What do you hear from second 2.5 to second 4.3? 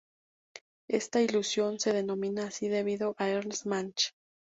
debido a Ernst Mach.